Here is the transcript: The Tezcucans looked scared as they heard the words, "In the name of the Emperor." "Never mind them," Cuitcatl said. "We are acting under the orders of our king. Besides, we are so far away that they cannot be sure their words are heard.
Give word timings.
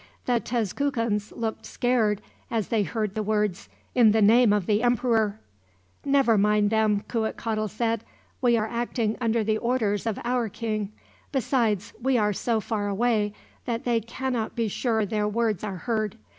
The 0.25 0.39
Tezcucans 0.39 1.31
looked 1.31 1.63
scared 1.63 2.23
as 2.49 2.69
they 2.69 2.81
heard 2.81 3.13
the 3.13 3.21
words, 3.21 3.69
"In 3.93 4.13
the 4.13 4.21
name 4.23 4.51
of 4.51 4.65
the 4.65 4.81
Emperor." 4.81 5.39
"Never 6.03 6.39
mind 6.39 6.71
them," 6.71 7.03
Cuitcatl 7.07 7.67
said. 7.69 8.03
"We 8.41 8.57
are 8.57 8.65
acting 8.67 9.15
under 9.21 9.43
the 9.43 9.59
orders 9.59 10.07
of 10.07 10.17
our 10.23 10.49
king. 10.49 10.91
Besides, 11.31 11.93
we 12.01 12.17
are 12.17 12.33
so 12.33 12.59
far 12.59 12.87
away 12.87 13.33
that 13.65 13.83
they 13.83 14.01
cannot 14.01 14.55
be 14.55 14.67
sure 14.67 15.05
their 15.05 15.27
words 15.27 15.63
are 15.63 15.77
heard. 15.77 16.17